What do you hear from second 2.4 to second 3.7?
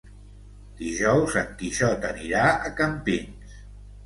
a Campins.